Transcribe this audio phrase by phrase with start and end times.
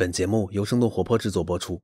[0.00, 1.82] 本节目由生动活泼制作播出。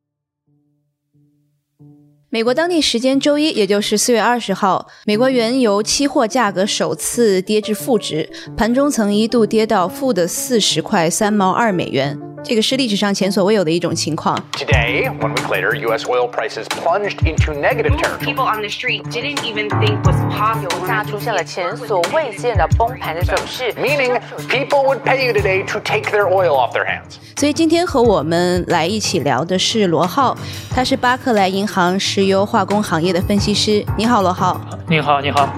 [2.31, 12.19] 美国当地时间周一，也就是四月二十号，美国原油期货价格首次跌至负值，盘中曾一度跌到负的四十块三毛二美元。
[12.49, 14.39] 这个是历史上前所未有的一种情况。
[14.53, 16.07] Today, one week later, U.S.
[16.07, 18.25] oil prices plunged into negative territory.
[18.25, 20.79] People on the street didn't even think was possible.
[20.79, 27.17] 油价出现了前所未见的崩盘的走势，Meaning, people would pay you today to take their oil off their hands.
[27.37, 30.37] 所以今天和我们来一起聊的是罗浩，
[30.71, 33.85] 他是巴克莱银行石油化工行业的分析师。
[33.99, 34.61] 你好，罗浩。
[34.89, 35.53] 你好，你好。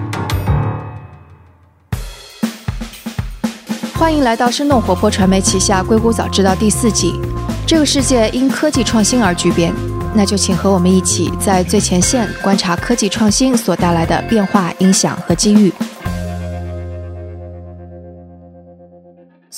[3.99, 7.19] 欢迎来到生动活泼传媒旗下《硅谷早知道》第四季。
[7.67, 9.73] 这个世界因科技创新而巨变，
[10.15, 15.71] 那就请和我们一起在最前线观察科技创新所带来的变化、影响和机遇。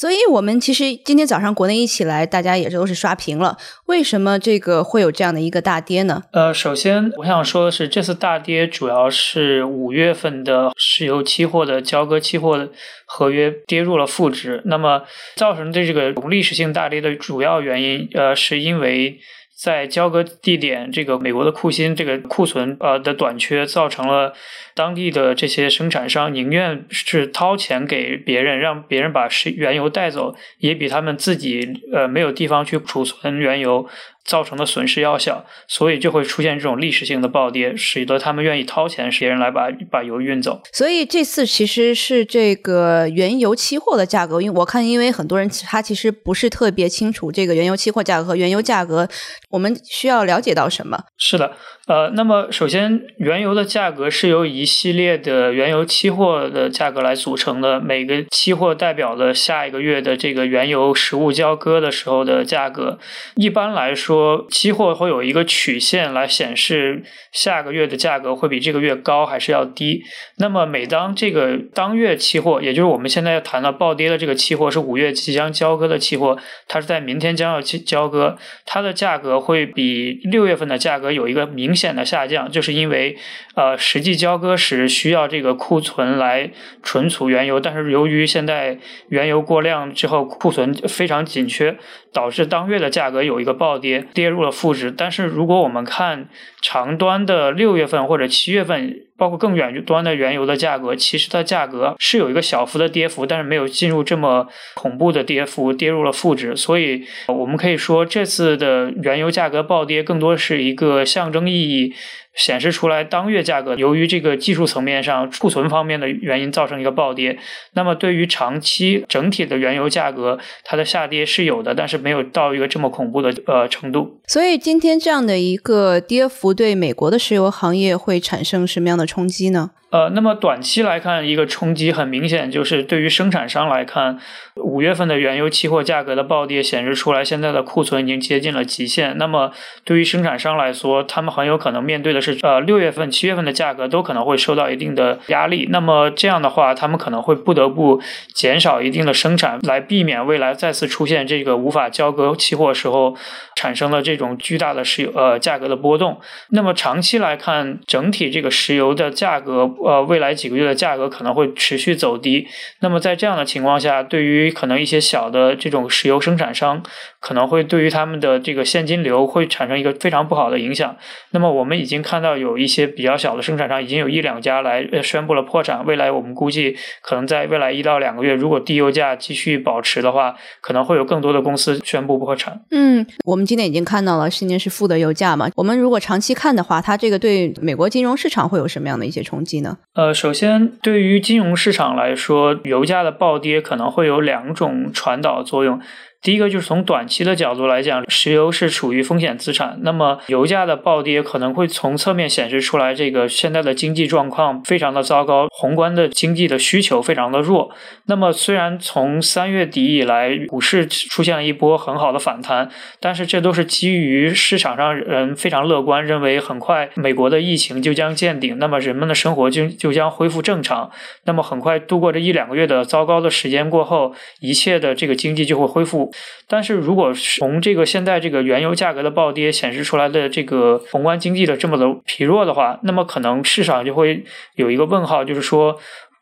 [0.02, 3.56] 所以，我们其实今天早上国内一起来，大家也都是刷屏了。
[3.86, 6.24] 为什么这个会有这样的一个大跌呢？
[6.32, 12.68] 呃，首先我想说的是，这次大跌主要是五月份的石油期货的交割期货
[13.06, 14.64] 合约跌入了负值。
[14.66, 15.04] 那么，
[15.36, 19.20] 造成的这个历史性大跌的主要原因，呃，是因为。
[19.62, 24.34] 在交割地点，这个美国的库欣这个库存呃的短缺，造成了
[24.74, 33.88] 当地的这些生产商宁愿是掏钱给别人，让别人把石原油带走，也比他们自己呃没有地方去储存原油
[34.26, 40.62] 造成的损失要小，所以就会出现这种历史性的暴跌，使得他们愿意掏钱，别人来把把油运走。
[40.72, 49.08] 所以这次其实是这个原油期货的价格，因为我看，因为很多人他其实不是特别清楚这个原油期货价格和原油价格，
[49.50, 50.98] 我们需要了解到什么？
[51.18, 51.54] 是的，
[51.88, 63.00] 呃，那么首先，原油的价格是由一系列的原油期货的价格来组成的，每个期货代表了下一个月的这个原油实物交割的时候的价格。
[63.36, 67.02] 一般来说，说期货会有一个曲线来显示
[67.32, 70.04] 下个月的价格会比这个月高还是要低。
[70.38, 83.16] 那么每当这个当月期货，也就是我们现在要谈到暴跌的这个期货是五月即将交割的期货，它是在明天将要交割，它的价格会比六月份的价格有一个明显的下降，就是因为
[83.56, 86.52] 呃实际交割时需要这个库存来
[86.84, 88.78] 存储原油，但是由于现在
[89.08, 91.78] 原油过量之后库存非常紧缺，
[92.12, 94.92] 导致当月的价格有一个暴跌，跌入了负值。
[94.92, 96.28] 但是如果我们看
[96.62, 106.56] 长端的六月份或者七月份，包括更远端的原油的价格，其实它价格是有一个小幅的跌幅，但是没有进入这么恐怖的跌幅，跌入了负值。
[106.56, 111.94] 所以我们可以说，这次的原油价格暴跌更多是一个象征意义。
[112.36, 117.38] 显示出来当月价格由于这个技术层面上库存方面的原因造成一个暴跌，
[117.74, 124.22] 那么对于长期整体的原油价格，它的下跌是有的，但是没有到一个这么恐怖的呃程度。
[124.28, 129.72] 所以今天这样的一个跌幅对美国的石油行业会产生什么样的冲击呢？
[129.92, 134.18] 呃，那么短期来看，一个冲击很明显，就是对于生产商来看，
[134.56, 139.18] 五月份的原油期货价格的暴跌显示出来，现在的库存已经接近了极限。
[139.18, 139.52] 那么
[139.84, 145.68] 对于生产商来说，他们很有可能面对的是，呃，六月份、七月份的价格都可能会受到一定的压力。
[145.70, 148.02] 那么这样的话，他们可能会不得不
[148.34, 153.14] 减少一定的生产，来避免未来再次出现这个无法交割期货时候
[153.58, 156.22] 产生的这种巨大的石油呃价格的波动。
[156.52, 159.70] 那么长期来看，整体这个石油的价格。
[159.84, 162.48] 呃，未来几个月的价格可能会持续走低。
[162.80, 166.84] 那么在这样的情况下，对于可能一些小的这种石油生产商，
[167.22, 170.98] 可能会对于他们的这个现金流会产生一个非常不好的影响。
[171.30, 175.86] 那么我们已经看到有一些比较小的生产商，已经有一两家来宣布了破产。
[175.86, 182.60] 未来我们估计，可能在未来一到两个月，如果低油价继续保持的话，可能会有更多的公司宣布破产。
[182.72, 185.48] 嗯，我们今天已经看到了，今年是负的油价嘛。
[185.56, 189.78] 我们如果长期看的话，它这个对美国金融市场会有什么样的一些冲击呢？
[189.94, 195.80] 呃，首先，对于金融市场来说，油价的暴跌可能会有两种传导作用。
[196.22, 207.72] 第一个就是从短期的角度来讲，石油是处于风险资产，那么油价的暴跌可能会从侧面显示出来，这个现在的经济状况非常的糟糕，宏观的经济的需求非常的弱。
[208.06, 212.70] 那么虽然从三月底以来，股市出现了一波很好的反弹，
[213.00, 220.92] 但是这都是基于市场上人非常乐观，认为很快美国的疫情就将见顶，那么人们的生活就就将恢复正常，
[221.26, 226.11] 那么很快度过这一两个月的糟糕的时间过后，一切的这个经济就会恢复。
[226.48, 234.24] 但是如果从这个现在这个原油价格的暴跌显示出来的这个宏观经济的这么的疲弱的话，那么可能市场就会
[234.56, 235.78] 有一个问号，就是说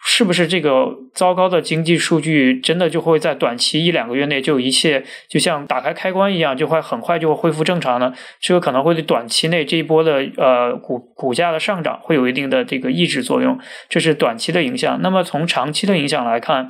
[0.06, 8.14] 是不是这个糟糕的经济数据真的就会在短期一两个月内就一切就像打开开关一样，就会很快就会恢复正常呢？
[8.40, 13.60] 这个可能会对短期内这一波的呃股股价的上涨会有一定的这个抑制作用，
[13.90, 15.00] 这是短期的影响。
[15.02, 16.70] 那么从长期的影响来看。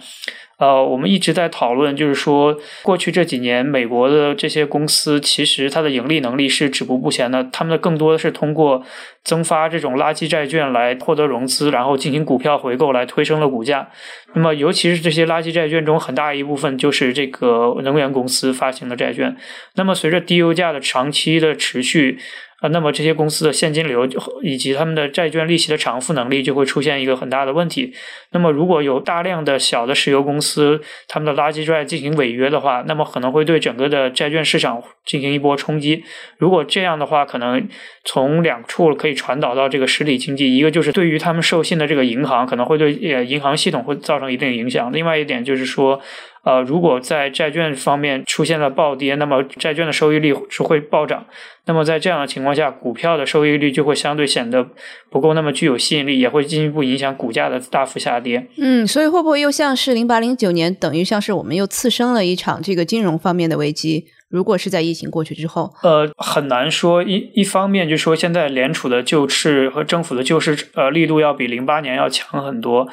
[0.60, 8.84] 呃，我们一直在讨论，就是说，过去这几年，美国的这些公司其实它的盈利能力是止步不前的，他们的更多的是通过
[9.24, 13.90] 增发这种垃圾债券来获得融资，然后进行股票回购来推升了股价。
[14.34, 19.36] 那么，尤其是这些垃圾债券中，很大一部分就是这个能源公司发行的债券。
[19.76, 22.20] 那么，随着低油价的长期的持续。
[22.62, 24.08] 啊，那么这些公司的现金流
[24.44, 27.94] 以及他们的债券利息的偿付能力就会出现一个很大的问题。
[28.32, 36.04] 那么，如果有大量的小的石油公司他们的垃圾债进行违约的话，那么可能会对整个的债券市场进行一波冲击。
[36.38, 37.68] 如果这样的话，可能
[38.12, 44.92] 从两处可以传导到这个实体经济，一个就是对于他们授信的这个银行可能会对呃银行系统会造成一定影响。
[44.92, 46.02] 另外一点就是说。
[46.42, 51.26] 呃，如果在债券方面出现了暴跌，那么债券的收益率是会暴涨。
[51.66, 54.66] 那么在这样的情况下，股票的收益率就会相对显得
[55.12, 58.48] 不够那么具有吸引力，也会进一步影响股价的大幅下跌。
[58.58, 64.06] 嗯，所以会不会又像是零八零九年，等于像是我们又次生了一场这个金融方面的危机？
[64.30, 67.02] 如果是在疫情过去之后，呃，很难说。
[67.02, 72.88] 一一方面就是说现在联储的救市和政府的救市呃力度要比零八年要强很多。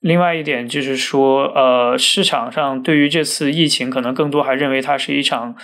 [0.00, 5.54] 另外一点就是说，呃，市场上对于这次疫情，可能更多还认为它是一场。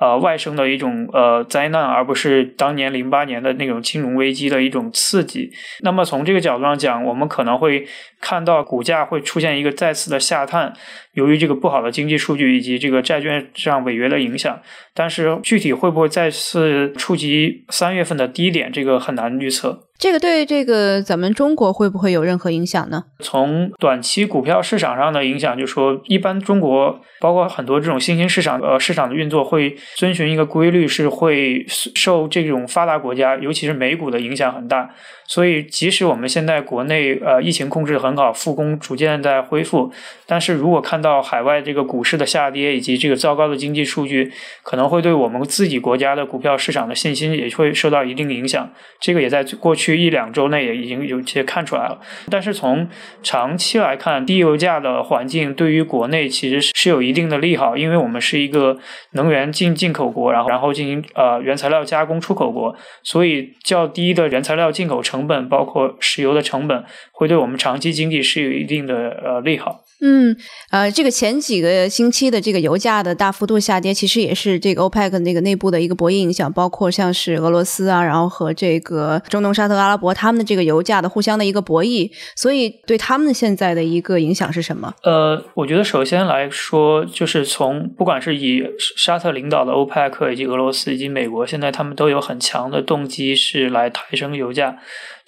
[0.00, 5.50] 呃，外生的一种呃灾难，而不是当年零八年的那种金融危机的一种刺激。
[5.80, 7.84] 那么从这个角度上讲，我们可能会
[8.20, 10.72] 看到股价会出现一个再次的下探，
[11.18, 14.60] 由于这个不好的经济数据以及这个债券上违约的影响。
[14.94, 19.84] 但是具体会不会再次触及三月份的低点，这个很难预测。
[19.98, 23.02] 这个对这个咱们中国会不会有任何影响呢？
[23.18, 29.76] 从短期股票市场上的影响，就说一般中国包括很多这种新兴市场呃市场的运作会。
[29.96, 34.88] 遵循一个规律是会受这种发达国家，尤其是美股的影响很大。
[35.28, 39.92] 所以，即使我们现在国内呃疫情控制很好，复工逐渐在恢复，
[40.26, 44.32] 但是如果看到海外这个股市的下跌以及这个糟糕的经济数据，
[44.62, 48.70] 可能会对我们自己国家的股票市场的信心也会受到一定影响。
[48.98, 52.00] 这个也在过去一两周内也已经有些看出来了。
[52.30, 52.88] 但是从
[53.22, 58.78] 长期来看，低油价的环境对于国内其实是有一定的利好，因为我们是一个
[59.12, 65.17] 能源进进口国，然后然后进行呃原材料加工出口国，所以较低的原材料进口成。
[65.18, 69.80] 成本包括石油的成本，会对我们长期经济是有一定的呃利好。
[70.00, 70.36] 嗯，
[70.70, 84.94] 呃，这个前几个星期的这个油价的大幅度下跌，其实也是这个欧佩克那个内部的一个博弈影响，包括像是俄罗斯啊，然后和这个中东沙特阿拉伯他们的这个油价的互相的一个博弈，所以对他们现在的一个影响是什么？
[85.02, 88.62] 呃，我觉得首先来说，就是从不管是以
[88.96, 94.78] 沙特领导的欧佩克，以及俄罗斯以及美国，现在他们都有很强的动机是来抬升油价。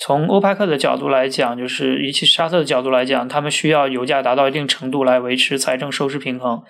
[0.02, 6.62] 从欧派克的角度来讲，就是以及沙特的角度来讲，他们需要油价达到一定程度来维持财政收支平衡。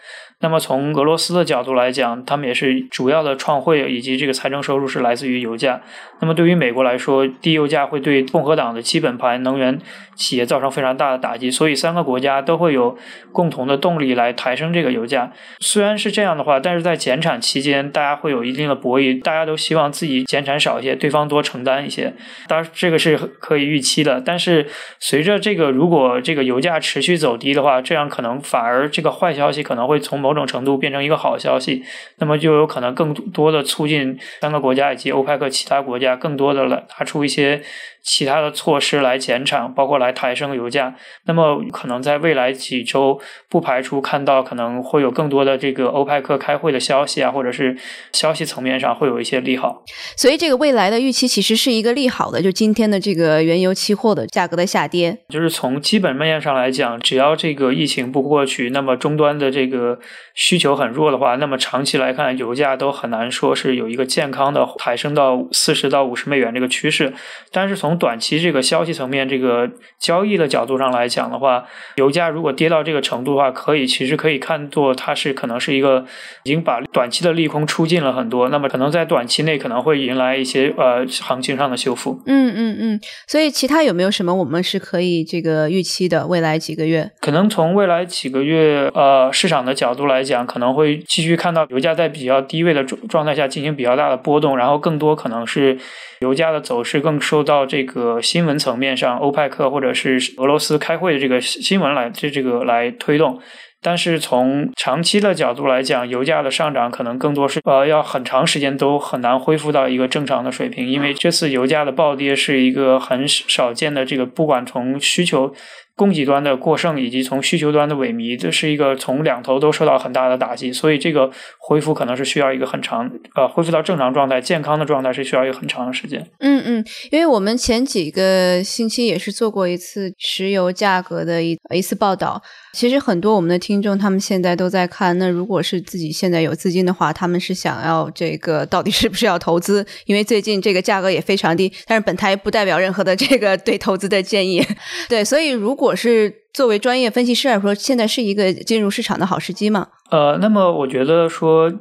[0.42, 5.82] 那么从俄罗斯的角度来讲，他们也是主要的创汇以及这个财政收入是来自于油价。
[6.20, 9.78] 那么对于美国来说，低油价会对共和党的基本盘能源
[10.14, 11.50] 企业造成非常大的打击。
[11.50, 12.96] 所以三个国家都会有
[13.32, 15.30] 共同的动力来抬升这个油价。
[15.60, 22.14] 虽然是这样的话，但是在减产期间，大家会有一定的博弈，大家都希望自己减产少一些，对方多承担一些。
[22.48, 24.22] 当然这个是可以预期的。
[24.24, 24.66] 但是
[24.98, 31.82] 随着这个如果这个油价持续走低的话，这样可能反而这个坏消息可能会从某某种程度变成一个好消息，
[32.18, 37.60] 那么就有可能更多的促进三个国家以及欧派克其他国家更多的来拿出一些。
[38.02, 40.94] 其他的措施来减产，包括来抬升油价。
[41.26, 43.20] 那么可能在未来几周，
[43.50, 47.76] 不排除看到可能会有更多的这个欧派克开会的消息啊，或者是
[48.12, 49.84] 消息层面上会有一些利好。
[50.16, 59.98] 所以这个未来的预期其实是一个利好的，就今天的这个原油期货的价格的下跌，就是从基本面上来讲，只要这个疫情不过去，那么终端的这个
[60.34, 67.12] 需求很弱的话，那么长期来看，油价都很难说是有一个健康的抬升到四十到五十美元这个趋势。
[67.52, 71.64] 但是从从短期这个消息层面、这个交易的角度上来讲的话，
[71.96, 76.04] 油价如果跌到这个程度的话，可以其实可以看作它是可能是一个
[76.44, 82.22] 已经把短期的利空出尽了很多，那么可能在短期内可能会迎来一些呃行情上的修复。
[82.26, 87.10] 嗯嗯嗯，所以其他有没有什么我们是可以这个预期的未来几个月？
[87.20, 88.50] 可能从未来几个月。
[88.50, 95.78] 月呃市场的角度来讲，可能会继续看到油价在比较低位的状状态下进行比较大的波动，然后更多可能是
[96.20, 103.40] 油价的走势更受到这个新闻层面上，欧派克或者是俄罗斯开会的这个新闻来这这个来推动。
[103.82, 115.54] 但是从长期的角度来讲，油价的上涨可能更多是呃要很长时间都很难恢复到一个正常的水平，因为这次油价的暴跌是一个很少见的这个，不管从需求。
[116.00, 126.26] 供给端的过剩以及从需求端的萎靡，这是一个从两头都受到很大的打击，所以这个恢复可能是需要一个很长，呃，恢复到正常状态、健康的状态是需要一个很长的时间。
[126.38, 132.42] 嗯嗯，因为我们前几个星期也是做过一次石油价格的一一次报道。
[132.72, 135.18] 其实很多我们的听众，他们现在都在看。
[135.18, 139.84] 那如果是自己现在有资金的话，他们是想要这个到底是不是要投资？
[140.06, 141.70] 因为最近这个价格也非常低。
[141.84, 144.64] 但是本台不代表任何的这个对投资的建议。
[145.10, 149.88] 对，所以如果我是作为专业分析师来说，现在是一个进入市场的好时机吗？
[150.10, 151.72] 呃，那么我觉得说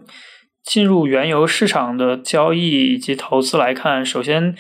[0.64, 4.56] 进入原油市场的交易以及投资来看，首先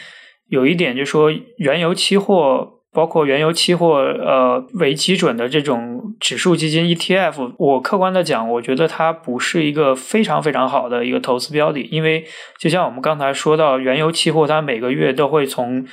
[0.49, 2.75] 有一点就是说原油期货。
[2.91, 12.25] 包括原油期货，呃，为基准的这种指数基金 ETF，我客观的讲，我觉得它不是一个非常非常好的一个投资标的，因为
[12.59, 15.85] 就像我们刚才说到，原油期货它每个月都会从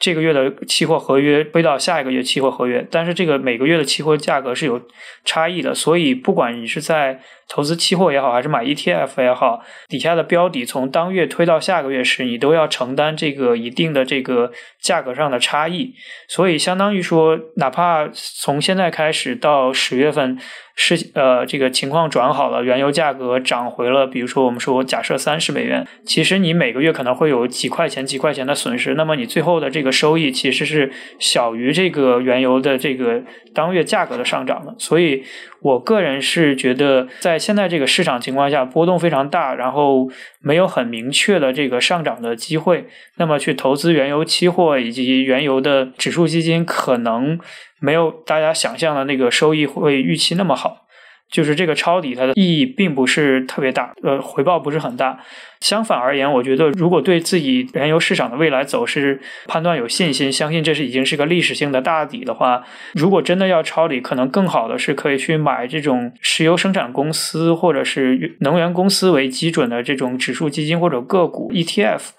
[0.00, 4.80] 这个月的期货合约背到下一个月期货合约，但是这个每个月的期货价格是有
[5.24, 7.20] 差异的，所以不管你是在
[7.52, 15.92] 投资期货也好，还是买 ETF 也好，底下的标的从当月推到下个月时，你都要承担这个一定的这个价格上的差异。
[16.28, 20.38] 所以相当于说，哪怕从现在开始到十月份
[20.76, 33.20] 是呃这个情况转好了，原油价格涨回了，比如说我们说假设三十美元，其实你每个月可能会有几块钱几块钱的损失，那么你最后的这个收益其实是小于这个原油的这个
[33.52, 34.72] 当月价格的上涨的。
[34.78, 35.24] 所以
[35.60, 40.08] 我个人是觉得在现在这个市场情况下，波动非常大，然后
[40.40, 42.86] 没有很明确的这个上涨的机会。
[43.16, 47.40] 那么去投资原油期货以及原油的指数基金，可能
[47.80, 50.86] 没有大家想象的那个收益会预期那么好。
[51.30, 55.18] 就是这个抄底，它的意义并不是特别大，呃，回报不是很大。
[55.60, 72.10] 相反而言，我觉得如果对自己原油市场的未来走势判断有信心，相信这是已经是个历史性的大底的话，如果真的要抄底，可能更好的是可以去买这种石油生产公司或者是能源公司为基准的这种指数基金或者个股 ETF。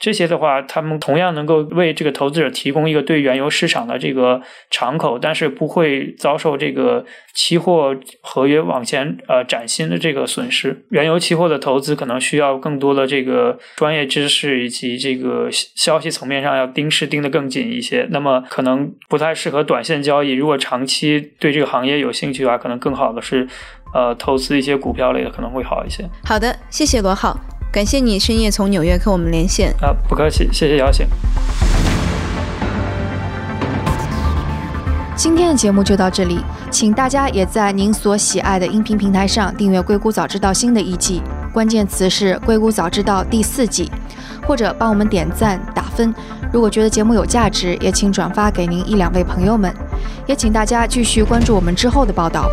[0.00, 4.40] 这些的话，他们同样能够为这个投资者提供一个对原油市场的这个
[4.70, 7.04] 敞口，但是不会遭受这个
[7.34, 10.86] 期货合约往前呃崭新的这个损失。
[10.88, 18.08] 原油期货的投资可能需要更多的这个专业知识以及这个消息层面上要盯是盯得更紧一些。
[18.10, 20.32] 那么可能不太适合短线交易。
[20.32, 23.46] 如果长期对这个行业有兴趣的话，可能更好的是
[23.92, 26.08] 呃投资一些股票类的可能会好一些。
[26.24, 27.38] 好的，谢谢罗浩。
[27.72, 31.06] 感谢你深夜从纽约跟我们连线啊，不客气，谢谢邀请。
[35.14, 41.22] 今天的节目就到这里，请大家也在您所喜爱的音频平台上订阅《硅谷早知道》新的一季，
[41.52, 43.88] 关键词是《硅谷早知道》第四季，
[44.44, 46.12] 或者帮我们点赞打分。
[46.52, 49.72] 如果觉得节目有价值，也请转发给您一两位朋友们。
[50.26, 52.50] 也请大家继续关注我们之后的报道。